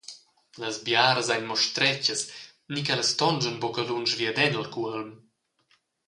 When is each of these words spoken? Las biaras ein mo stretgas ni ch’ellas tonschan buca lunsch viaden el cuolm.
Las 0.61 0.77
biaras 0.87 1.27
ein 1.33 1.45
mo 1.49 1.57
stretgas 1.65 2.21
ni 2.71 2.81
ch’ellas 2.85 3.11
tonschan 3.19 3.57
buca 3.61 3.83
lunsch 3.85 4.15
viaden 4.19 4.57
el 4.59 4.67
cuolm. 4.75 5.09